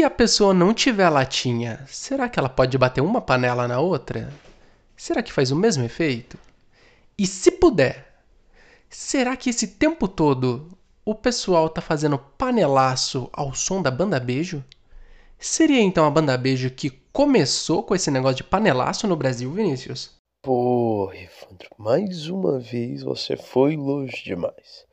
se 0.00 0.04
a 0.04 0.08
pessoa 0.08 0.54
não 0.54 0.72
tiver 0.72 1.10
latinha, 1.10 1.84
será 1.86 2.26
que 2.26 2.38
ela 2.38 2.48
pode 2.48 2.78
bater 2.78 3.02
uma 3.02 3.20
panela 3.20 3.68
na 3.68 3.80
outra? 3.80 4.32
Será 4.96 5.22
que 5.22 5.30
faz 5.30 5.50
o 5.50 5.56
mesmo 5.56 5.84
efeito? 5.84 6.38
E 7.18 7.26
se 7.26 7.50
puder, 7.50 8.10
será 8.88 9.36
que 9.36 9.50
esse 9.50 9.66
tempo 9.66 10.08
todo 10.08 10.68
o 11.04 11.14
pessoal 11.14 11.68
tá 11.68 11.82
fazendo 11.82 12.16
panelaço 12.16 13.28
ao 13.30 13.52
som 13.52 13.82
da 13.82 13.90
banda 13.90 14.18
beijo? 14.18 14.64
Seria 15.38 15.82
então 15.82 16.06
a 16.06 16.10
banda 16.10 16.34
beijo 16.38 16.70
que 16.70 16.88
começou 17.12 17.82
com 17.82 17.94
esse 17.94 18.10
negócio 18.10 18.38
de 18.38 18.44
panelaço 18.44 19.06
no 19.06 19.16
Brasil, 19.16 19.52
Vinícius? 19.52 20.12
Pô, 20.40 21.12
Evandro, 21.12 21.68
mais 21.76 22.26
uma 22.26 22.58
vez 22.58 23.02
você 23.02 23.36
foi 23.36 23.76
longe 23.76 24.24
demais. 24.24 24.86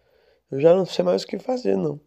Eu 0.52 0.60
já 0.60 0.76
não 0.76 0.86
sei 0.86 1.06
mais 1.06 1.24
o 1.24 1.28
que 1.28 1.40
fazer, 1.40 1.78
não. 1.78 1.98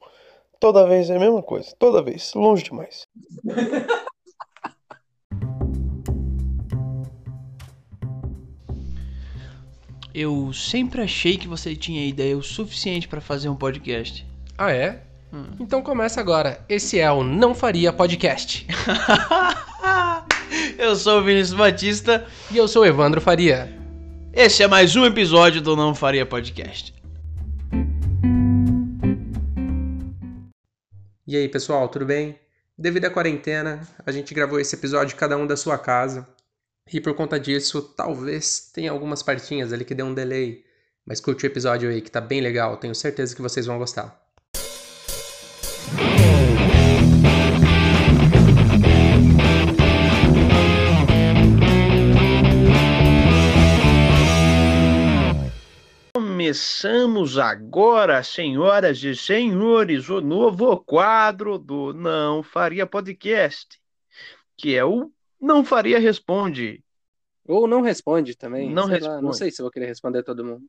Toda 0.61 0.87
vez 0.87 1.09
é 1.09 1.17
a 1.17 1.19
mesma 1.19 1.43
coisa, 1.43 1.75
toda 1.79 2.03
vez, 2.03 2.35
longe 2.35 2.63
demais. 2.65 3.07
Eu 10.13 10.53
sempre 10.53 11.01
achei 11.01 11.39
que 11.39 11.49
você 11.49 11.75
tinha 11.75 12.07
ideia 12.07 12.37
o 12.37 12.43
suficiente 12.43 13.09
pra 13.09 13.23
fazer 13.23 13.49
um 13.49 13.57
podcast. 13.57 14.27
Ah, 14.59 14.71
é? 14.71 15.03
Então 15.59 15.81
começa 15.81 16.21
agora. 16.21 16.63
Esse 16.69 16.99
é 16.99 17.11
o 17.11 17.23
Não 17.23 17.55
Faria 17.55 17.91
Podcast. 17.91 18.67
Eu 20.77 20.95
sou 20.97 21.21
o 21.21 21.25
Vinícius 21.25 21.57
Batista. 21.57 22.27
E 22.51 22.59
eu 22.59 22.67
sou 22.67 22.83
o 22.83 22.87
Evandro 22.87 23.21
Faria. 23.21 23.73
Esse 24.33 24.63
é 24.63 24.67
mais 24.67 24.97
um 24.97 25.07
episódio 25.07 25.63
do 25.63 25.77
Não 25.77 25.95
Faria 25.95 26.27
Podcast. 26.27 26.93
E 31.31 31.37
aí, 31.37 31.49
pessoal, 31.49 31.89
tudo 31.89 32.05
bem? 32.05 32.41
Devido 32.77 33.05
à 33.05 33.11
quarentena, 33.11 33.87
a 34.05 34.11
gente 34.11 34.35
gravou 34.35 34.59
esse 34.59 34.75
episódio 34.75 35.17
cada 35.17 35.37
um 35.37 35.47
da 35.47 35.57
sua 35.57 35.79
casa. 35.79 36.27
E 36.93 37.01
por 37.01 37.15
conta 37.15 37.39
disso, 37.39 37.83
talvez 37.97 38.69
tenha 38.75 38.91
algumas 38.91 39.23
partinhas 39.23 39.73
ali 39.73 39.85
que 39.85 39.95
dê 39.95 40.03
um 40.03 40.13
delay. 40.13 40.65
Mas 41.07 41.21
curte 41.21 41.45
o 41.45 41.47
episódio 41.47 41.89
aí, 41.89 42.03
que 42.03 42.11
tá 42.11 42.21
bem 42.21 42.41
legal. 42.41 42.77
Tenho 42.79 42.97
certeza 42.97 43.37
que 43.37 43.41
vocês 43.41 43.65
vão 43.65 43.79
gostar. 43.79 44.20
Começamos 56.51 57.39
agora, 57.39 58.25
senhoras 58.25 59.01
e 59.05 59.15
senhores, 59.15 60.09
o 60.09 60.21
novo 60.21 60.77
quadro 60.79 61.57
do 61.57 61.95
Não 61.95 62.43
Faria 62.43 62.85
Podcast, 62.85 63.81
que 64.57 64.75
é 64.75 64.85
o 64.85 65.13
Não 65.41 65.65
Faria 65.65 66.01
Responde. 66.01 66.83
Ou 67.47 67.69
não 67.69 67.83
responde 67.83 68.37
também. 68.37 68.69
Não 68.69 68.89
sei 68.89 68.99
lá, 68.99 68.99
responde. 68.99 69.23
não 69.23 69.33
sei 69.33 69.53
se 69.53 69.63
eu 69.63 69.65
vou 69.65 69.71
querer 69.71 69.87
responder 69.87 70.25
todo 70.25 70.45
mundo. 70.45 70.67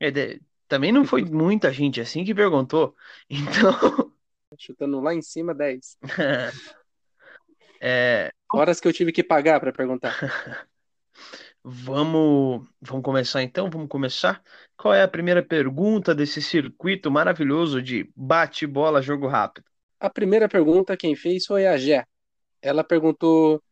É, 0.00 0.10
de- 0.10 0.40
também 0.66 0.90
não 0.90 1.04
foi 1.04 1.22
muita 1.22 1.70
gente 1.70 2.00
assim 2.00 2.24
que 2.24 2.34
perguntou, 2.34 2.96
então 3.28 4.10
Chutando 4.56 5.00
lá 5.00 5.12
em 5.14 5.20
cima 5.20 5.54
10. 5.54 5.98
é, 7.78 8.32
Horas 8.50 8.80
que 8.80 8.88
eu 8.88 8.92
tive 8.94 9.12
que 9.12 9.22
pagar 9.22 9.60
pra 9.60 9.70
perguntar. 9.70 10.16
vamos, 11.64 12.66
vamos 12.80 13.04
começar 13.04 13.42
então, 13.42 13.70
vamos 13.70 13.88
começar. 13.88 14.42
Qual 14.76 14.94
é 14.94 15.02
a 15.02 15.08
primeira 15.08 15.42
pergunta 15.42 16.14
desse 16.14 16.40
circuito 16.42 17.10
maravilhoso 17.10 17.82
de 17.82 18.10
bate-bola, 18.16 19.02
jogo 19.02 19.26
rápido? 19.26 19.66
A 19.98 20.08
primeira 20.08 20.48
pergunta 20.48 20.96
quem 20.96 21.14
fez 21.14 21.46
foi 21.46 21.66
a 21.66 21.76
Gé. 21.76 22.06
Ela 22.62 22.82
perguntou: 22.82 23.62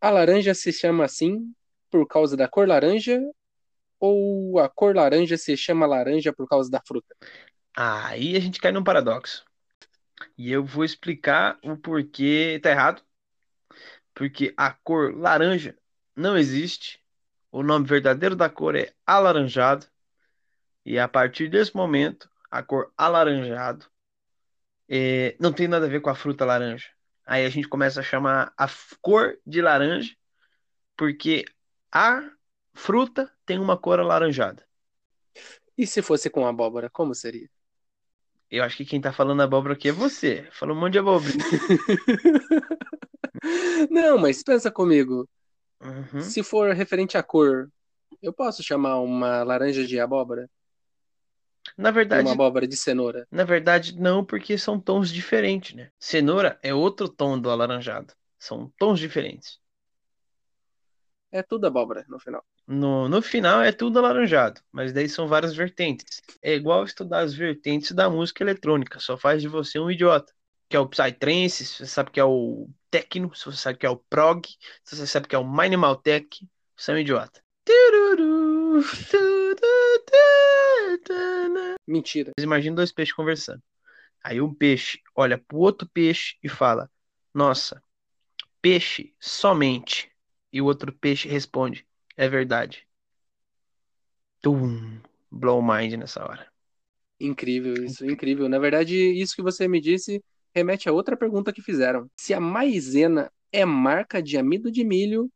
a 0.00 0.10
laranja 0.10 0.54
se 0.54 0.72
chama 0.72 1.04
assim 1.04 1.52
por 1.90 2.06
causa 2.06 2.36
da 2.36 2.48
cor 2.48 2.66
laranja 2.66 3.20
ou 4.00 4.58
a 4.58 4.68
cor 4.68 4.96
laranja 4.96 5.36
se 5.36 5.56
chama 5.56 5.86
laranja 5.86 6.32
por 6.32 6.48
causa 6.48 6.70
da 6.70 6.80
fruta? 6.86 7.14
Aí 7.76 8.36
a 8.36 8.40
gente 8.40 8.60
cai 8.60 8.72
num 8.72 8.82
paradoxo. 8.82 9.44
E 10.36 10.50
eu 10.50 10.64
vou 10.64 10.84
explicar 10.84 11.58
o 11.62 11.76
porquê 11.76 12.60
tá 12.62 12.70
errado. 12.70 13.02
Porque 14.14 14.52
a 14.56 14.72
cor 14.72 15.16
laranja 15.16 15.76
não 16.14 16.36
existe. 16.36 17.01
O 17.52 17.62
nome 17.62 17.86
verdadeiro 17.86 18.34
da 18.34 18.48
cor 18.48 18.74
é 18.74 18.94
alaranjado. 19.06 19.86
E 20.86 20.98
a 20.98 21.06
partir 21.06 21.48
desse 21.48 21.76
momento, 21.76 22.30
a 22.50 22.62
cor 22.62 22.90
alaranjado 22.96 23.86
eh, 24.88 25.36
não 25.38 25.52
tem 25.52 25.68
nada 25.68 25.84
a 25.84 25.88
ver 25.88 26.00
com 26.00 26.08
a 26.08 26.14
fruta 26.14 26.46
laranja. 26.46 26.88
Aí 27.26 27.44
a 27.44 27.50
gente 27.50 27.68
começa 27.68 28.00
a 28.00 28.02
chamar 28.02 28.54
a 28.56 28.66
cor 29.02 29.38
de 29.46 29.60
laranja, 29.60 30.16
porque 30.96 31.44
a 31.92 32.22
fruta 32.72 33.30
tem 33.44 33.58
uma 33.58 33.76
cor 33.76 34.00
alaranjada. 34.00 34.66
E 35.76 35.86
se 35.86 36.00
fosse 36.00 36.30
com 36.30 36.46
abóbora, 36.46 36.88
como 36.88 37.14
seria? 37.14 37.50
Eu 38.50 38.64
acho 38.64 38.78
que 38.78 38.86
quem 38.86 39.00
tá 39.00 39.12
falando 39.12 39.42
abóbora 39.42 39.74
aqui 39.74 39.88
é 39.88 39.92
você. 39.92 40.48
Falou 40.52 40.74
um 40.74 40.80
monte 40.80 40.92
de 40.92 40.98
abóbora. 40.98 41.32
Não, 43.90 44.18
mas 44.18 44.42
pensa 44.42 44.70
comigo. 44.70 45.28
Uhum. 45.82 46.20
Se 46.20 46.42
for 46.42 46.72
referente 46.74 47.16
à 47.16 47.22
cor, 47.22 47.68
eu 48.22 48.32
posso 48.32 48.62
chamar 48.62 49.00
uma 49.00 49.42
laranja 49.42 49.84
de 49.86 49.98
abóbora? 49.98 50.48
Na 51.76 51.90
verdade, 51.90 52.22
uma 52.22 52.32
abóbora 52.32 52.66
de 52.66 52.76
cenoura? 52.76 53.26
na 53.30 53.44
verdade, 53.44 53.98
não, 53.98 54.24
porque 54.24 54.58
são 54.58 54.78
tons 54.78 55.10
diferentes, 55.10 55.74
né? 55.74 55.90
Cenoura 55.98 56.58
é 56.62 56.74
outro 56.74 57.08
tom 57.08 57.38
do 57.38 57.50
alaranjado. 57.50 58.12
São 58.38 58.72
tons 58.78 58.98
diferentes. 58.98 59.60
É 61.30 61.42
tudo 61.42 61.66
abóbora 61.66 62.04
no 62.08 62.20
final. 62.20 62.44
No, 62.66 63.08
no 63.08 63.22
final 63.22 63.62
é 63.62 63.72
tudo 63.72 63.98
alaranjado, 63.98 64.60
mas 64.70 64.92
daí 64.92 65.08
são 65.08 65.26
várias 65.26 65.54
vertentes. 65.54 66.20
É 66.42 66.54
igual 66.54 66.84
estudar 66.84 67.20
as 67.20 67.34
vertentes 67.34 67.92
da 67.92 68.10
música 68.10 68.44
eletrônica, 68.44 69.00
só 69.00 69.16
faz 69.16 69.40
de 69.40 69.48
você 69.48 69.78
um 69.78 69.90
idiota. 69.90 70.32
Que 70.72 70.76
é 70.76 70.80
o 70.80 70.88
Psytrance, 70.88 71.66
se 71.66 71.76
você 71.76 71.86
sabe 71.86 72.10
que 72.10 72.18
é 72.18 72.24
o 72.24 72.66
Techno, 72.90 73.34
se 73.34 73.44
você 73.44 73.58
sabe 73.58 73.78
que 73.78 73.84
é 73.84 73.90
o 73.90 73.98
Prog, 73.98 74.42
se 74.82 74.96
você 74.96 75.06
sabe 75.06 75.28
que 75.28 75.34
é 75.34 75.38
o 75.38 75.46
Minimal 75.46 75.96
Tech, 75.96 76.26
você 76.74 76.92
é 76.92 76.94
um 76.94 76.98
idiota. 76.98 77.42
Mentira. 81.86 82.32
Imagina 82.38 82.76
dois 82.76 82.90
peixes 82.90 83.14
conversando. 83.14 83.62
Aí 84.24 84.40
um 84.40 84.54
peixe 84.54 84.98
olha 85.14 85.36
pro 85.36 85.58
outro 85.58 85.86
peixe 85.92 86.38
e 86.42 86.48
fala: 86.48 86.90
Nossa, 87.34 87.82
peixe 88.62 89.14
somente. 89.20 90.10
E 90.50 90.62
o 90.62 90.64
outro 90.64 90.90
peixe 90.90 91.28
responde: 91.28 91.86
É 92.16 92.30
verdade. 92.30 92.88
Tum, 94.40 95.02
blow 95.30 95.60
mind 95.60 95.92
nessa 95.98 96.24
hora. 96.24 96.50
Incrível 97.20 97.74
isso, 97.74 98.06
incrível. 98.06 98.48
Na 98.48 98.58
verdade, 98.58 98.96
isso 98.96 99.36
que 99.36 99.42
você 99.42 99.68
me 99.68 99.78
disse 99.78 100.24
remete 100.54 100.88
a 100.88 100.92
outra 100.92 101.16
pergunta 101.16 101.52
que 101.52 101.62
fizeram. 101.62 102.10
Se 102.16 102.34
a 102.34 102.40
maizena 102.40 103.32
é 103.50 103.64
marca 103.64 104.22
de 104.22 104.36
amido 104.36 104.70
de 104.70 104.84
milho, 104.84 105.30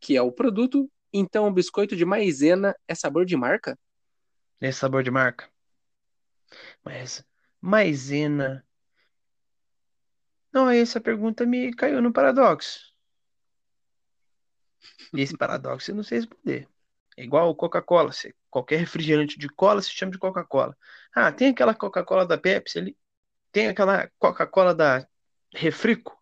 que 0.00 0.16
é 0.16 0.22
o 0.22 0.32
produto, 0.32 0.90
então 1.12 1.46
o 1.46 1.52
biscoito 1.52 1.96
de 1.96 2.04
maizena 2.04 2.74
é 2.86 2.94
sabor 2.94 3.24
de 3.24 3.36
marca? 3.36 3.78
Esse 4.60 4.80
sabor 4.80 5.02
de 5.02 5.10
marca. 5.10 5.48
Mas, 6.84 7.24
maisena. 7.60 8.64
Não, 10.52 10.68
essa 10.68 11.00
pergunta 11.00 11.46
me 11.46 11.72
caiu 11.74 12.00
no 12.02 12.12
paradoxo. 12.12 12.92
E 15.14 15.20
esse 15.20 15.36
paradoxo 15.36 15.90
eu 15.90 15.94
não 15.94 16.02
sei 16.02 16.18
responder. 16.18 16.68
É 17.16 17.24
igual 17.24 17.54
Coca-Cola. 17.54 18.10
Qualquer 18.50 18.78
refrigerante 18.78 19.38
de 19.38 19.48
cola 19.48 19.82
se 19.82 19.90
chama 19.90 20.12
de 20.12 20.18
Coca-Cola. 20.18 20.76
Ah, 21.14 21.32
tem 21.32 21.48
aquela 21.48 21.74
Coca-Cola 21.74 22.26
da 22.26 22.38
Pepsi 22.38 22.78
ali. 22.78 22.96
Tem 23.52 23.68
aquela 23.68 24.10
Coca-Cola 24.18 24.74
da 24.74 25.06
Refrico. 25.54 26.16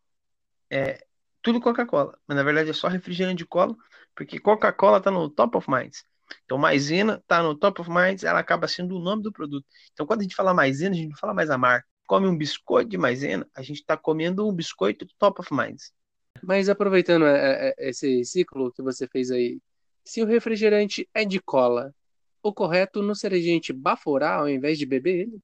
É 0.70 1.04
tudo 1.42 1.60
Coca-Cola. 1.60 2.18
Mas 2.26 2.36
na 2.36 2.42
verdade 2.42 2.70
é 2.70 2.72
só 2.72 2.88
refrigerante 2.88 3.38
de 3.38 3.46
cola, 3.46 3.76
porque 4.14 4.40
Coca-Cola 4.40 5.00
tá 5.00 5.10
no 5.10 5.30
top 5.30 5.56
of 5.56 5.70
minds. 5.70 6.04
Então, 6.44 6.58
maisena 6.58 7.22
tá 7.26 7.42
no 7.42 7.54
top 7.54 7.80
of 7.80 7.90
minds, 7.90 8.24
ela 8.24 8.40
acaba 8.40 8.66
sendo 8.66 8.96
o 8.96 9.00
nome 9.00 9.22
do 9.22 9.32
produto. 9.32 9.64
Então, 9.92 10.06
quando 10.06 10.20
a 10.20 10.22
gente 10.22 10.34
fala 10.34 10.52
maisena, 10.52 10.94
a 10.94 10.98
gente 10.98 11.10
não 11.10 11.16
fala 11.16 11.34
mais 11.34 11.50
a 11.50 11.58
marca. 11.58 11.86
Come 12.06 12.26
um 12.26 12.36
biscoito 12.36 12.90
de 12.90 12.98
maisena, 12.98 13.48
a 13.54 13.62
gente 13.62 13.84
tá 13.84 13.96
comendo 13.96 14.48
um 14.48 14.52
biscoito 14.52 15.06
top 15.18 15.40
of 15.40 15.52
minds. 15.52 15.92
Mas 16.42 16.68
aproveitando 16.68 17.26
é, 17.26 17.68
é, 17.68 17.88
esse 17.88 18.24
ciclo 18.24 18.72
que 18.72 18.82
você 18.82 19.08
fez 19.08 19.30
aí, 19.30 19.60
se 20.04 20.22
o 20.22 20.26
refrigerante 20.26 21.08
é 21.14 21.24
de 21.24 21.40
cola, 21.40 21.92
o 22.42 22.52
correto 22.52 23.02
não 23.02 23.14
seria 23.14 23.38
a 23.38 23.42
gente 23.42 23.72
baforar 23.72 24.40
ao 24.40 24.48
invés 24.48 24.78
de 24.78 24.86
beber 24.86 25.20
ele? 25.22 25.40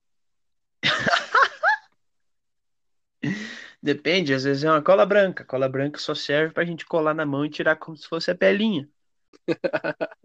Depende, 3.82 4.32
às 4.32 4.44
vezes 4.44 4.62
é 4.62 4.70
uma 4.70 4.81
cola 4.81 5.05
branca. 5.05 5.44
Cola 5.44 5.69
branca 5.69 5.99
só 5.99 6.14
serve 6.14 6.55
pra 6.55 6.64
gente 6.64 6.87
colar 6.87 7.14
na 7.14 7.26
mão 7.26 7.44
e 7.44 7.50
tirar 7.50 7.75
como 7.75 7.96
se 7.96 8.06
fosse 8.06 8.31
a 8.31 8.34
pelinha. 8.34 8.88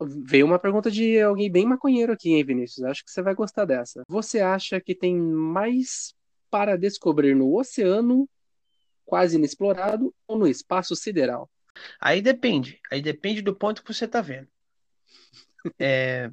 Veio 0.00 0.46
uma 0.46 0.58
pergunta 0.58 0.90
de 0.90 1.20
alguém 1.20 1.50
bem 1.50 1.66
maconheiro 1.66 2.12
aqui, 2.12 2.32
hein, 2.32 2.44
Vinícius? 2.44 2.84
Acho 2.84 3.04
que 3.04 3.10
você 3.10 3.20
vai 3.20 3.34
gostar 3.34 3.64
dessa. 3.64 4.04
Você 4.06 4.40
acha 4.40 4.80
que 4.80 4.94
tem 4.94 5.16
mais 5.16 6.14
para 6.50 6.76
descobrir 6.76 7.34
no 7.34 7.56
oceano 7.58 8.28
quase 9.04 9.36
inexplorado 9.36 10.14
ou 10.26 10.38
no 10.38 10.46
espaço 10.46 10.94
sideral? 10.94 11.50
Aí 12.00 12.22
depende. 12.22 12.80
Aí 12.92 13.02
depende 13.02 13.42
do 13.42 13.56
ponto 13.56 13.82
que 13.82 13.92
você 13.92 14.06
tá 14.06 14.20
vendo. 14.20 14.48
É... 15.78 16.30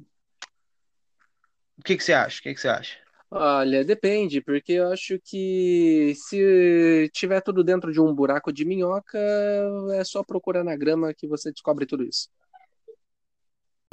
O 1.76 1.82
que 1.82 1.96
que 1.96 2.04
você 2.04 2.12
acha? 2.12 2.38
O 2.38 2.42
que 2.42 2.54
que 2.54 2.60
você 2.60 2.68
acha? 2.68 3.01
Olha, 3.34 3.82
depende, 3.82 4.42
porque 4.42 4.72
eu 4.72 4.92
acho 4.92 5.18
que 5.18 6.12
se 6.16 7.10
tiver 7.14 7.40
tudo 7.40 7.64
dentro 7.64 7.90
de 7.90 7.98
um 7.98 8.14
buraco 8.14 8.52
de 8.52 8.62
minhoca, 8.62 9.18
é 9.94 10.04
só 10.04 10.22
procurar 10.22 10.62
na 10.62 10.76
grama 10.76 11.14
que 11.14 11.26
você 11.26 11.50
descobre 11.50 11.86
tudo 11.86 12.04
isso. 12.04 12.28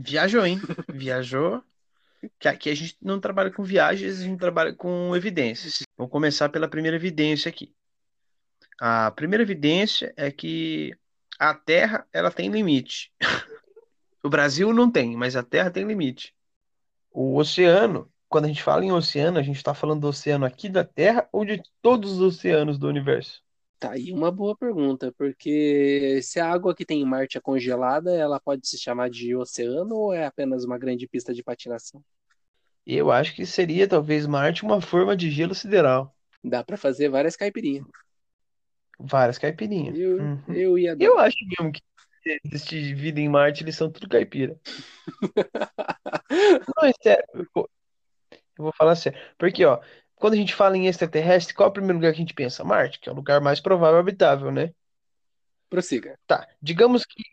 Viajou, 0.02 0.46
hein? 0.46 0.60
Viajou. 0.94 1.64
Que 2.38 2.50
aqui 2.50 2.70
a 2.70 2.76
gente 2.76 2.98
não 3.02 3.18
trabalha 3.18 3.50
com 3.50 3.64
viagens, 3.64 4.20
a 4.20 4.24
gente 4.24 4.38
trabalha 4.38 4.74
com 4.74 5.16
evidências. 5.16 5.84
Vamos 5.98 6.12
começar 6.12 6.50
pela 6.50 6.68
primeira 6.68 6.98
evidência 6.98 7.48
aqui. 7.48 7.74
A 8.78 9.10
primeira 9.12 9.42
evidência 9.42 10.14
é 10.18 10.30
que 10.30 10.94
a 11.40 11.54
Terra 11.54 12.06
ela 12.12 12.30
tem 12.30 12.50
limite. 12.50 13.14
O 14.22 14.28
Brasil 14.28 14.74
não 14.74 14.92
tem, 14.92 15.16
mas 15.16 15.38
a 15.38 15.44
Terra 15.44 15.72
tem 15.72 15.86
limite. 15.86 16.36
O 17.10 17.38
oceano, 17.38 18.12
quando 18.30 18.46
a 18.46 18.48
gente 18.48 18.64
fala 18.64 18.86
em 18.86 18.92
oceano, 18.92 19.40
a 19.40 19.44
gente 19.44 19.58
está 19.58 19.74
falando 19.74 20.02
do 20.02 20.08
oceano 20.08 20.46
aqui 20.46 20.70
da 20.70 20.84
Terra 20.84 21.28
ou 21.32 21.44
de 21.44 21.62
todos 21.82 22.14
os 22.14 22.22
oceanos 22.22 22.78
do 22.78 22.88
universo? 22.88 23.42
Tá 23.80 23.92
aí 23.94 24.12
uma 24.12 24.30
boa 24.30 24.56
pergunta, 24.58 25.14
porque 25.18 26.20
se 26.22 26.38
a 26.40 26.52
água 26.52 26.76
que 26.76 26.86
tem 26.86 27.02
em 27.02 27.06
Marte 27.06 27.38
é 27.38 27.42
congelada, 27.42 28.14
ela 28.14 28.40
pode 28.40 28.68
se 28.68 28.78
chamar 28.78 29.10
de 29.10 29.34
oceano 29.36 29.96
ou 29.96 30.14
é 30.14 30.26
apenas 30.26 30.66
uma 30.66 30.78
grande 30.78 31.08
pista 31.08 31.34
de 31.34 31.42
patinação? 31.42 32.04
Eu 32.86 33.12
acho 33.12 33.36
que 33.36 33.46
seria 33.46 33.88
talvez 33.88 34.26
Marte 34.26 34.64
uma 34.64 34.82
forma 34.82 35.16
de 35.16 35.32
gelo 35.32 35.56
sideral. 35.56 36.14
Dá 36.44 36.64
pra 36.64 36.76
fazer 36.76 37.08
várias 37.10 37.36
caipirinhas. 37.38 37.86
Várias 39.00 39.38
caipirinhas. 39.38 39.98
Eu, 39.98 40.20
Uhum. 40.20 40.42
eu 40.56 40.78
ia 40.78 40.96
dar. 40.96 41.06
Eu 41.06 41.20
acho 41.20 41.38
mesmo 41.46 41.72
que 41.72 41.82
existe 42.44 42.94
vida 42.94 43.20
em 43.22 43.30
Marte, 43.30 43.64
eles 43.64 43.76
são 43.76 43.90
tudo 43.90 44.10
caipira. 44.10 44.60
Não, 46.78 46.88
é 46.88 46.92
sério. 47.02 47.26
Eu 48.60 48.64
vou, 48.66 48.74
falar 48.74 48.96
sério. 48.96 49.18
Porque, 49.38 49.64
ó, 49.66 49.80
quando 50.16 50.34
a 50.34 50.38
gente 50.38 50.54
fala 50.54 50.78
em 50.78 50.88
extraterrestre, 50.88 51.56
qual 51.56 51.68
é 51.68 51.70
o 51.70 51.74
primeiro 51.74 51.98
lugar 51.98 52.12
que 52.12 52.18
a 52.18 52.20
gente 52.20 52.34
pensa? 52.34 52.64
Marte, 52.64 53.00
que 53.00 53.08
é 53.08 53.12
o 53.12 53.16
lugar 53.16 53.40
mais 53.40 53.62
provável 53.62 54.00
habitável, 54.00 54.52
né? 54.52 54.74
Prossiga. 55.70 56.20
Tá, 56.28 56.48
digamos 56.62 57.06
que, 57.06 57.24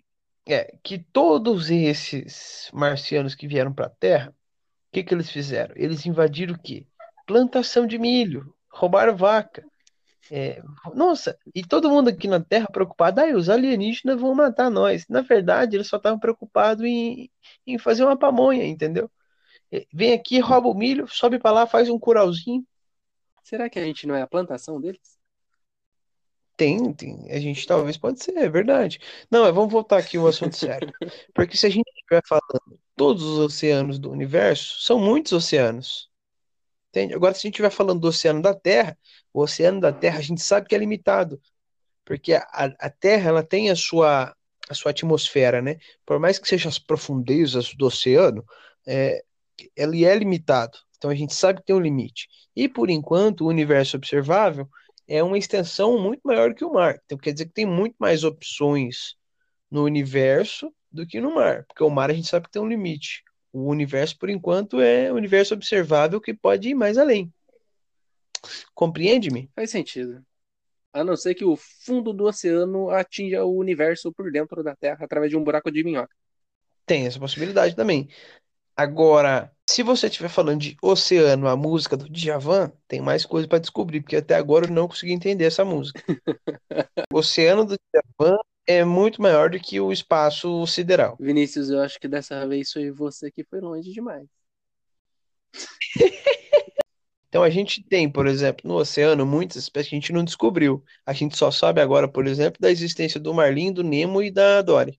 é, 0.46 0.78
que 0.82 0.98
todos 0.98 1.70
esses 1.70 2.70
marcianos 2.72 3.34
que 3.34 3.48
vieram 3.48 3.72
para 3.72 3.86
a 3.86 3.90
Terra, 3.90 4.30
o 4.30 4.92
que 4.92 5.02
que 5.02 5.12
eles 5.12 5.30
fizeram? 5.30 5.74
Eles 5.76 6.06
invadiram 6.06 6.54
o 6.54 6.58
quê? 6.62 6.86
Plantação 7.26 7.86
de 7.86 7.98
milho, 7.98 8.54
roubaram 8.70 9.16
vaca. 9.16 9.64
É, 10.30 10.60
nossa, 10.94 11.38
e 11.54 11.64
todo 11.64 11.90
mundo 11.90 12.08
aqui 12.10 12.28
na 12.28 12.40
Terra 12.40 12.68
preocupado, 12.70 13.20
ah, 13.20 13.36
os 13.36 13.48
alienígenas 13.48 14.20
vão 14.20 14.34
matar 14.34 14.70
nós. 14.70 15.06
Na 15.08 15.22
verdade, 15.22 15.76
eles 15.76 15.88
só 15.88 15.96
estavam 15.96 16.18
preocupados 16.18 16.84
em, 16.84 17.30
em 17.66 17.78
fazer 17.78 18.04
uma 18.04 18.16
pamonha, 18.18 18.64
entendeu? 18.64 19.10
É, 19.72 19.86
Vem 19.92 20.12
aqui, 20.12 20.38
rouba 20.40 20.68
o 20.68 20.74
milho, 20.74 21.06
sobe 21.08 21.38
para 21.38 21.52
lá, 21.52 21.66
faz 21.66 21.88
um 21.88 21.98
curauzinho. 21.98 22.66
Será 23.42 23.70
que 23.70 23.78
a 23.78 23.84
gente 23.84 24.06
não 24.06 24.14
é 24.14 24.22
a 24.22 24.26
plantação 24.26 24.80
deles? 24.80 25.16
Tem, 26.56 26.92
tem. 26.94 27.30
A 27.30 27.38
gente 27.38 27.66
talvez 27.66 27.96
pode 27.98 28.22
ser, 28.22 28.36
é 28.36 28.48
verdade. 28.48 28.98
Não, 29.30 29.42
mas 29.44 29.54
vamos 29.54 29.70
voltar 29.70 29.98
aqui 29.98 30.16
ao 30.16 30.26
assunto 30.26 30.56
sério. 30.56 30.90
Porque 31.34 31.56
se 31.56 31.66
a 31.66 31.70
gente 31.70 31.86
estiver 31.88 32.22
falando 32.26 32.80
todos 32.96 33.22
os 33.22 33.38
oceanos 33.38 33.98
do 33.98 34.10
universo, 34.10 34.80
são 34.80 34.98
muitos 34.98 35.32
oceanos. 35.32 36.10
Entende? 36.88 37.14
Agora, 37.14 37.34
se 37.34 37.40
a 37.40 37.42
gente 37.42 37.54
estiver 37.54 37.70
falando 37.70 38.00
do 38.00 38.08
oceano 38.08 38.40
da 38.40 38.54
Terra, 38.54 38.98
o 39.34 39.42
oceano 39.42 39.80
da 39.80 39.92
Terra 39.92 40.18
a 40.18 40.22
gente 40.22 40.40
sabe 40.40 40.66
que 40.66 40.74
é 40.74 40.78
limitado. 40.78 41.40
Porque 42.06 42.32
a, 42.32 42.46
a 42.52 42.88
Terra 42.90 43.28
ela 43.28 43.42
tem 43.42 43.70
a 43.70 43.76
sua, 43.76 44.34
a 44.68 44.74
sua 44.74 44.92
atmosfera, 44.92 45.60
né? 45.60 45.76
Por 46.06 46.18
mais 46.18 46.38
que 46.38 46.48
sejam 46.48 46.70
as 46.70 46.78
profundezas 46.78 47.74
do 47.74 47.86
oceano, 47.86 48.42
é, 48.86 49.22
ele 49.74 50.04
é 50.04 50.14
limitado. 50.16 50.78
Então 50.96 51.10
a 51.10 51.14
gente 51.14 51.34
sabe 51.34 51.60
que 51.60 51.66
tem 51.66 51.76
um 51.76 51.80
limite. 51.80 52.28
E 52.54 52.68
por 52.68 52.90
enquanto, 52.90 53.42
o 53.42 53.48
universo 53.48 53.96
observável 53.96 54.68
é 55.06 55.22
uma 55.22 55.38
extensão 55.38 55.98
muito 55.98 56.22
maior 56.24 56.54
que 56.54 56.64
o 56.64 56.72
mar. 56.72 57.00
Então 57.04 57.18
quer 57.18 57.32
dizer 57.32 57.46
que 57.46 57.52
tem 57.52 57.66
muito 57.66 57.94
mais 57.98 58.24
opções 58.24 59.14
no 59.70 59.84
universo 59.84 60.72
do 60.90 61.06
que 61.06 61.20
no 61.20 61.34
mar, 61.34 61.64
porque 61.66 61.82
o 61.82 61.90
mar 61.90 62.10
a 62.10 62.14
gente 62.14 62.28
sabe 62.28 62.46
que 62.46 62.52
tem 62.52 62.62
um 62.62 62.68
limite. 62.68 63.22
O 63.52 63.68
universo, 63.68 64.18
por 64.18 64.28
enquanto, 64.28 64.80
é 64.80 65.12
um 65.12 65.16
universo 65.16 65.54
observável 65.54 66.20
que 66.20 66.34
pode 66.34 66.68
ir 66.68 66.74
mais 66.74 66.98
além. 66.98 67.32
Compreende-me? 68.74 69.50
Faz 69.54 69.70
sentido. 69.70 70.24
A 70.92 71.04
não 71.04 71.16
ser 71.16 71.34
que 71.34 71.44
o 71.44 71.56
fundo 71.56 72.12
do 72.12 72.24
oceano 72.24 72.90
atinja 72.90 73.44
o 73.44 73.56
universo 73.56 74.12
por 74.12 74.30
dentro 74.30 74.62
da 74.62 74.74
Terra 74.74 75.04
através 75.04 75.30
de 75.30 75.36
um 75.36 75.44
buraco 75.44 75.70
de 75.70 75.84
minhoca. 75.84 76.14
Tem 76.86 77.06
essa 77.06 77.18
possibilidade 77.18 77.74
também. 77.74 78.08
Agora, 78.76 79.50
se 79.66 79.82
você 79.82 80.06
estiver 80.06 80.28
falando 80.28 80.60
de 80.60 80.76
Oceano, 80.82 81.48
a 81.48 81.56
música 81.56 81.96
do 81.96 82.10
Djavan, 82.10 82.70
tem 82.86 83.00
mais 83.00 83.24
coisa 83.24 83.48
para 83.48 83.58
descobrir, 83.58 84.02
porque 84.02 84.16
até 84.16 84.34
agora 84.34 84.66
eu 84.66 84.70
não 84.70 84.86
consegui 84.86 85.12
entender 85.12 85.44
essa 85.44 85.64
música. 85.64 86.02
O 87.12 87.18
Oceano 87.18 87.64
do 87.64 87.76
Djavan 87.78 88.36
é 88.66 88.84
muito 88.84 89.22
maior 89.22 89.48
do 89.48 89.58
que 89.58 89.80
o 89.80 89.92
espaço 89.92 90.66
sideral. 90.66 91.16
Vinícius, 91.18 91.70
eu 91.70 91.80
acho 91.80 91.98
que 91.98 92.06
dessa 92.06 92.46
vez 92.46 92.70
foi 92.70 92.90
você 92.90 93.30
que 93.30 93.44
foi 93.44 93.60
longe 93.60 93.90
demais. 93.92 94.26
Então 97.28 97.42
a 97.44 97.50
gente 97.50 97.82
tem, 97.82 98.10
por 98.10 98.26
exemplo, 98.26 98.66
no 98.66 98.76
oceano, 98.76 99.26
muitas 99.26 99.56
espécies 99.56 99.90
que 99.90 99.96
a 99.96 100.00
gente 100.00 100.12
não 100.12 100.24
descobriu. 100.24 100.82
A 101.04 101.12
gente 101.12 101.36
só 101.36 101.50
sabe 101.50 101.82
agora, 101.82 102.08
por 102.08 102.26
exemplo, 102.26 102.58
da 102.58 102.70
existência 102.70 103.20
do 103.20 103.34
marlim, 103.34 103.70
do 103.70 103.84
Nemo 103.84 104.22
e 104.22 104.30
da 104.30 104.62
Dory. 104.62 104.98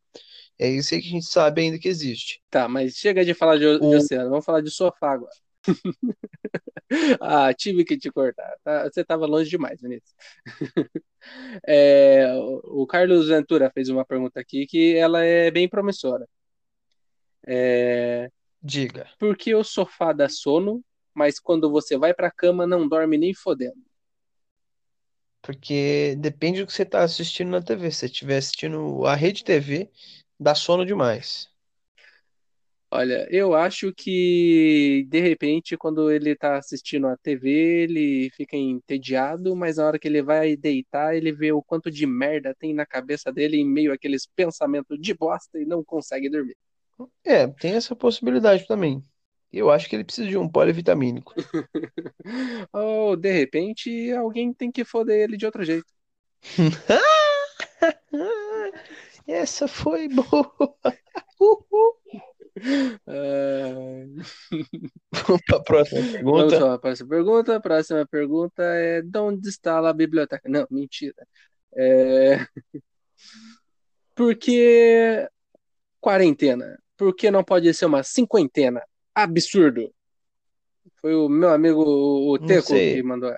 É 0.59 0.67
isso 0.69 0.93
aí 0.95 1.01
que 1.01 1.07
a 1.07 1.11
gente 1.11 1.25
sabe 1.25 1.61
ainda 1.61 1.77
que 1.79 1.87
existe. 1.87 2.41
Tá, 2.49 2.67
mas 2.67 2.95
chega 2.95 3.23
de 3.23 3.33
falar 3.33 3.57
de, 3.57 3.65
o- 3.65 3.79
de 3.79 3.95
oceano, 3.95 4.29
vamos 4.29 4.45
falar 4.45 4.61
de 4.61 4.71
sofá 4.71 5.11
agora. 5.13 5.31
Ah, 7.19 7.53
tive 7.53 7.83
que 7.83 7.97
te 7.97 8.09
cortar. 8.09 8.55
tá? 8.63 8.83
Você 8.85 9.01
estava 9.01 9.25
longe 9.25 9.49
demais, 9.49 9.81
Vinícius. 9.81 10.13
É, 11.67 12.33
o 12.63 12.87
Carlos 12.87 13.27
Ventura 13.27 13.69
fez 13.73 13.89
uma 13.89 14.05
pergunta 14.05 14.39
aqui 14.39 14.65
que 14.65 14.95
ela 14.95 15.23
é 15.25 15.51
bem 15.51 15.67
promissora. 15.67 16.25
É, 17.45 18.29
Diga. 18.61 19.07
por 19.19 19.35
que 19.35 19.53
o 19.53 19.63
sofá 19.63 20.13
dá 20.13 20.29
sono, 20.29 20.81
mas 21.13 21.39
quando 21.39 21.69
você 21.69 21.97
vai 21.97 22.13
pra 22.13 22.31
cama 22.31 22.65
não 22.65 22.87
dorme 22.87 23.17
nem 23.17 23.33
fodendo? 23.33 23.81
Porque 25.41 26.15
depende 26.19 26.61
do 26.61 26.67
que 26.67 26.73
você 26.73 26.83
está 26.83 27.03
assistindo 27.03 27.49
na 27.51 27.61
TV. 27.61 27.89
Se 27.91 27.99
você 27.99 28.05
estiver 28.07 28.37
assistindo 28.37 29.05
a 29.05 29.15
Rede 29.15 29.43
TV, 29.43 29.89
dá 30.39 30.55
sono 30.55 30.85
demais. 30.85 31.49
Olha, 32.89 33.27
eu 33.29 33.53
acho 33.53 33.93
que 33.93 35.05
de 35.09 35.19
repente, 35.19 35.75
quando 35.75 36.09
ele 36.09 36.35
tá 36.37 36.57
assistindo 36.57 37.07
a 37.07 37.17
TV, 37.17 37.83
ele 37.83 38.29
fica 38.29 38.55
entediado, 38.55 39.53
mas 39.57 39.75
na 39.75 39.85
hora 39.85 39.99
que 39.99 40.07
ele 40.07 40.21
vai 40.21 40.55
deitar, 40.55 41.13
ele 41.13 41.33
vê 41.33 41.51
o 41.51 41.61
quanto 41.61 41.91
de 41.91 42.07
merda 42.07 42.55
tem 42.57 42.73
na 42.73 42.85
cabeça 42.85 43.31
dele 43.31 43.57
em 43.57 43.67
meio 43.67 43.91
àqueles 43.91 44.25
pensamentos 44.25 44.97
de 45.01 45.13
bosta 45.13 45.59
e 45.59 45.65
não 45.65 45.83
consegue 45.83 46.29
dormir. 46.29 46.55
É, 47.25 47.45
tem 47.47 47.73
essa 47.73 47.93
possibilidade 47.93 48.65
também. 48.65 49.03
Eu 49.51 49.69
acho 49.69 49.89
que 49.89 49.95
ele 49.95 50.05
precisa 50.05 50.27
de 50.27 50.37
um 50.37 50.47
polivitamínico. 50.47 51.33
Ou 52.71 53.17
de 53.17 53.31
repente, 53.31 54.11
alguém 54.13 54.53
tem 54.53 54.71
que 54.71 54.85
foder 54.85 55.23
ele 55.23 55.35
de 55.35 55.45
outro 55.45 55.65
jeito. 55.65 55.87
Essa 59.27 59.67
foi 59.67 60.07
boa. 60.07 60.25
Uhul. 61.39 61.93
Ah, 63.05 64.05
Vamos 65.11 65.41
para 65.45 65.57
a 65.57 65.63
próxima 65.63 66.01
Vamos 66.01 66.49
pergunta. 66.49 66.57
para 66.59 66.73
a 66.73 66.79
próxima 66.79 67.09
pergunta. 67.09 67.55
A 67.55 67.59
próxima 67.59 68.05
pergunta 68.07 68.63
é: 68.63 69.01
de 69.01 69.19
onde 69.19 69.49
está 69.49 69.77
a 69.77 69.93
biblioteca? 69.93 70.49
Não, 70.49 70.65
mentira. 70.71 71.27
É... 71.75 72.47
Por 74.15 74.35
que 74.35 75.29
quarentena? 75.99 76.79
Por 76.95 77.15
que 77.15 77.29
não 77.29 77.43
pode 77.43 77.71
ser 77.73 77.85
uma 77.85 78.01
cinquentena? 78.01 78.81
Absurdo. 79.13 79.93
Foi 80.99 81.13
o 81.13 81.29
meu 81.29 81.49
amigo 81.49 81.83
o 81.83 82.39
Teco 82.39 82.69
que 82.69 83.03
mandou. 83.03 83.31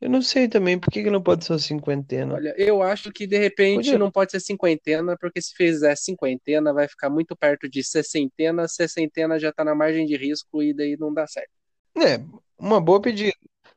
Eu 0.00 0.08
não 0.08 0.22
sei 0.22 0.48
também 0.48 0.78
por 0.78 0.90
que 0.90 1.02
que 1.02 1.10
não 1.10 1.22
pode 1.22 1.44
ser 1.44 1.52
uma 1.52 1.58
cinquentena. 1.58 2.34
Olha, 2.34 2.54
eu 2.56 2.82
acho 2.82 3.12
que 3.12 3.26
de 3.26 3.38
repente 3.38 3.76
Podia. 3.76 3.98
não 3.98 4.10
pode 4.10 4.30
ser 4.32 4.40
cinquentena, 4.40 5.16
porque 5.18 5.42
se 5.42 5.54
fizer 5.54 5.94
cinquentena 5.96 6.72
vai 6.72 6.88
ficar 6.88 7.10
muito 7.10 7.36
perto 7.36 7.68
de 7.68 7.84
sessentena, 7.84 8.66
sessentena 8.66 9.38
já 9.38 9.52
tá 9.52 9.62
na 9.62 9.74
margem 9.74 10.06
de 10.06 10.16
risco 10.16 10.62
e 10.62 10.72
daí 10.72 10.96
não 10.98 11.12
dá 11.12 11.26
certo. 11.26 11.50
É, 11.96 12.18
uma 12.58 12.80
boa 12.80 13.00
pedida. 13.00 13.32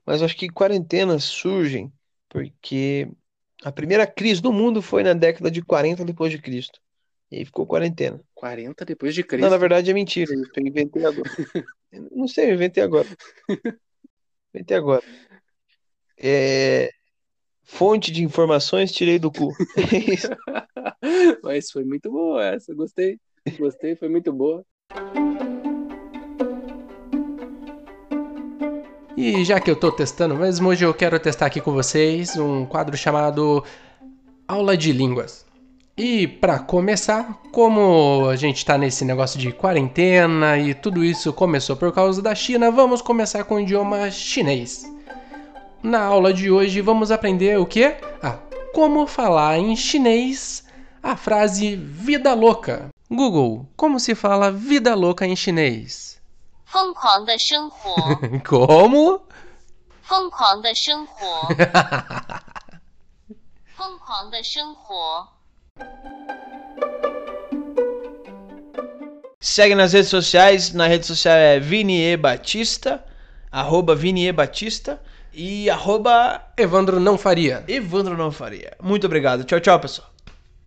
Mas 0.06 0.22
acho 0.22 0.36
que 0.36 0.50
quarentenas 0.50 1.24
surgem 1.26 1.92
porque 2.30 3.08
a 3.64 3.72
primeira 3.72 4.08
crise 4.08 4.42
do 4.42 4.52
mundo 4.52 4.82
foi 4.82 5.04
na 5.04 5.14
década 5.14 5.52
de 5.52 5.62
40 5.62 6.06
depois 6.06 6.32
de 6.32 6.40
Cristo. 6.40 6.80
E 7.32 7.38
aí 7.38 7.46
ficou 7.46 7.66
quarentena. 7.66 8.22
40 8.34 8.86
depois 8.86 9.16
de 9.16 9.22
Não, 9.24 9.30
Cristo. 9.30 9.50
na 9.50 9.58
verdade 9.58 9.92
é 9.92 9.94
mentira. 9.94 10.34
Eu 10.34 10.68
inventei 10.68 11.04
agora. 11.06 11.30
Não 12.12 12.28
sei, 12.28 12.50
eu 12.50 12.56
inventei 12.56 12.84
agora. 12.84 13.08
Inventei 14.54 14.78
agora. 14.78 15.04
É, 16.18 16.90
Fonte 17.64 18.12
de 18.12 18.24
informações 18.24 18.92
tirei 18.92 19.18
do 19.18 19.32
cu. 19.32 19.50
É. 21.04 21.04
Mas 21.44 21.72
foi 21.72 21.84
muito 21.84 22.12
boa 22.12 22.44
essa, 22.46 22.74
gostei. 22.74 23.18
Gostei, 23.58 23.96
foi 23.96 24.10
muito 24.10 24.32
boa. 24.32 24.64
E 29.18 29.44
já 29.44 29.60
que 29.60 29.70
eu 29.70 29.76
tô 29.76 29.92
testando 29.92 30.36
mesmo, 30.36 30.70
hoje 30.70 30.86
eu 30.86 30.94
quero 30.94 31.20
testar 31.20 31.48
aqui 31.48 31.62
com 31.62 31.72
vocês 31.72 32.38
um 32.38 32.66
quadro 32.66 32.96
chamado 32.96 33.64
Aula 34.48 34.78
de 34.78 34.92
Línguas. 34.92 35.46
E 35.98 36.28
para 36.28 36.60
começar, 36.60 37.42
como 37.52 38.28
a 38.28 38.36
gente 38.36 38.66
tá 38.66 38.78
nesse 38.78 39.06
negócio 39.06 39.40
de 39.40 39.52
quarentena 39.52 40.58
e 40.58 40.74
tudo 40.74 41.04
isso 41.04 41.32
começou 41.34 41.76
por 41.76 41.92
causa 41.92 42.22
da 42.22 42.34
China, 42.34 42.72
vamos 42.72 43.02
começar 43.02 43.44
com 43.44 43.56
o 43.56 43.60
idioma 43.60 44.10
chinês. 44.10 44.93
Na 45.84 46.02
aula 46.02 46.34
de 46.34 46.50
hoje 46.50 46.80
vamos 46.80 47.12
aprender 47.12 47.60
o 47.60 47.66
que? 47.66 47.98
Ah, 48.22 48.40
como 48.74 49.06
falar 49.06 49.58
em 49.60 49.76
chinês 49.76 50.66
a 51.04 51.18
frase 51.18 51.76
vida 51.76 52.34
louca. 52.34 52.88
Google, 53.12 53.68
como 53.76 54.00
se 54.00 54.16
fala 54.16 54.50
vida 54.50 54.96
louca 54.96 55.28
em 55.28 55.36
chinês? 55.36 56.22
como? 58.48 59.22
Segue 69.38 69.76
nas 69.76 69.92
redes 69.92 70.10
sociais, 70.10 70.72
na 70.72 70.88
rede 70.88 71.06
social 71.06 71.36
é 71.36 71.60
Vinie 71.60 72.16
Batista, 72.16 73.04
arroba 73.52 73.94
Vinie 73.94 74.32
Batista 74.32 75.02
e 75.34 75.70
arroba 75.70 76.42
Evandro 76.58 77.00
não 77.00 77.18
faria. 77.18 77.64
Evandro 77.68 78.16
Não 78.16 78.32
Faria. 78.32 78.74
Muito 78.82 79.08
obrigado. 79.08 79.44
Tchau, 79.44 79.60
tchau, 79.60 79.80
pessoal. 79.80 80.13